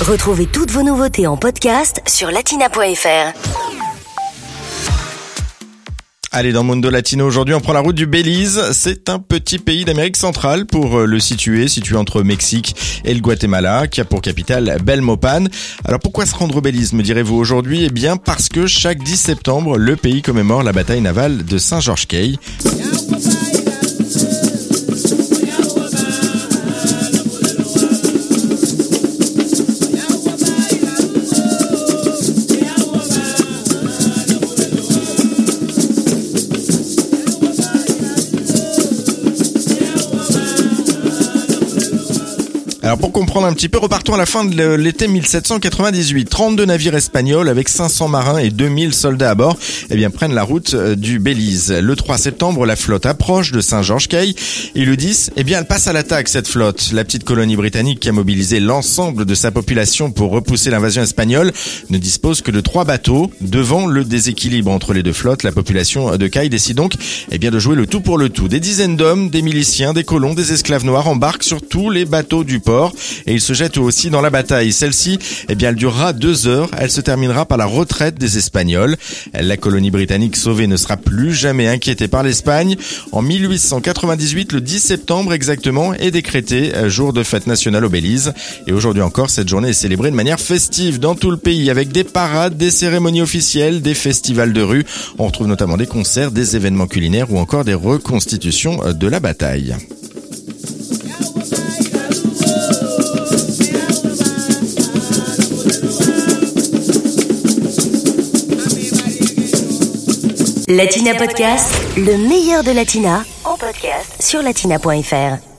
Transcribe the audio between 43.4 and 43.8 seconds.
un petit peu,